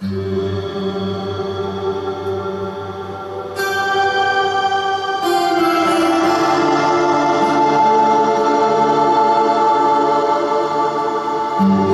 thank 0.00 0.12
mm 0.12 0.18
-hmm. 0.18 0.60
you 11.84 11.89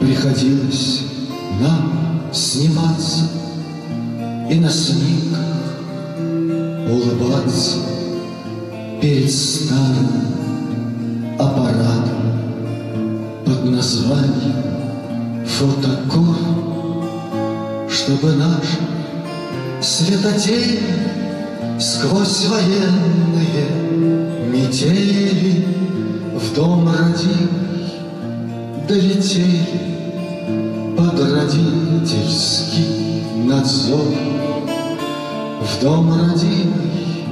Приходилось 0.00 1.02
нам 1.60 2.20
сниматься 2.32 3.30
И 4.50 4.60
на 4.60 4.68
снимках 4.68 5.40
улыбаться 6.88 7.78
Перед 9.00 9.32
старым 9.32 10.10
аппаратом 11.38 12.40
Под 13.46 13.64
названием 13.64 15.46
фотокор 15.46 16.36
Чтобы 17.88 18.32
наши 18.32 18.78
светотени 19.80 20.80
Сквозь 21.78 22.46
военные 22.48 23.66
метели 24.52 25.64
В 26.34 26.54
дом 26.54 26.88
родимый 28.86 28.88
долетели 28.88 29.66
под 30.96 31.20
родительский 31.20 33.24
надзор. 33.44 34.14
В 35.60 35.82
дом 35.82 36.14
родимый 36.14 37.26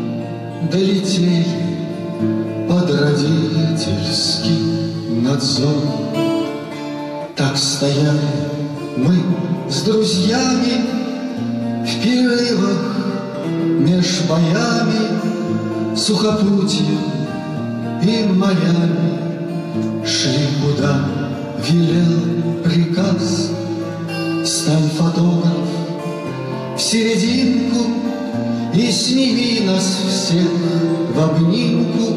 долетели 0.71 1.47
под 2.69 2.91
родительский 2.91 4.59
надзор. 5.23 5.83
Так 7.37 7.57
стояли 7.57 8.19
мы 8.97 9.23
с 9.69 9.83
друзьями 9.83 10.85
в 11.85 12.03
перерывах 12.03 12.83
меж 13.81 14.23
боями, 14.29 15.97
сухопутьем 15.97 17.01
и 18.03 18.25
морями 18.25 19.15
шли 20.05 20.49
куда 20.63 21.24
велел 21.59 22.63
приказ, 22.63 23.51
Стань 24.45 24.91
фотограф 24.91 25.69
в 26.77 26.81
серединку 26.81 27.87
И 28.75 28.91
сними 28.91 29.61
нас 29.67 30.01
всех 30.09 30.51
в 31.15 31.21
обнимку. 31.21 32.15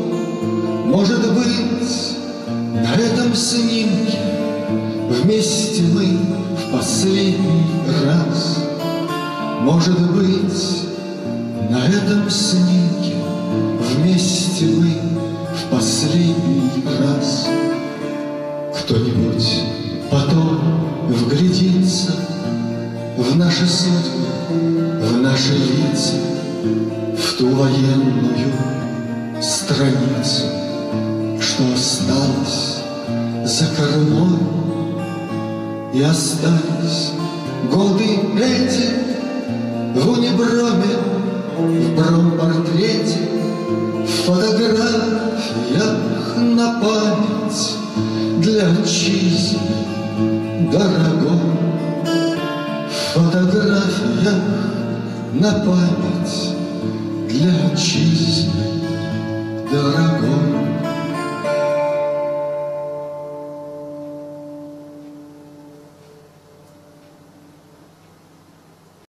Может 0.88 1.34
быть, 1.34 2.18
на 2.74 2.96
этом 2.96 3.34
снимке 3.34 4.20
Вместе 5.10 5.84
мы 5.84 6.18
в 6.58 6.72
последний 6.72 7.64
раз. 8.06 8.58
Может 9.62 10.00
быть, 10.12 10.82
на 11.70 11.88
этом 11.88 12.30
снимке 12.30 13.16
Вместе 13.80 14.66
мы 14.66 14.98
в 15.56 15.72
последний 15.72 16.84
раз. 17.00 17.47
Кто-нибудь. 18.88 19.64
Потом 20.10 20.62
вглядится 21.10 22.14
В 23.18 23.36
наши 23.36 23.68
судьбы, 23.68 25.02
в 25.02 25.18
наши 25.18 25.56
лица, 25.56 26.14
В 27.18 27.34
ту 27.38 27.50
военную 27.50 28.54
страницу, 29.42 30.46
Что 31.42 31.64
осталось 31.76 32.78
за 33.44 33.66
кормой, 33.76 34.40
И 35.94 36.02
остались 36.02 37.12
годы 37.70 38.06
эти 38.40 40.00
В 40.00 40.12
униброме, 40.12 40.96
в 41.58 41.94
бромпортрете, 41.94 43.20
В 44.06 44.26
фотографиях 44.28 45.87
отчизны 48.72 49.60
дорогой. 50.72 51.58
Фотография 53.14 54.34
на 55.34 55.52
память 55.54 56.56
для 57.30 57.52
отчизны 57.72 58.52
дорогой. 59.72 60.57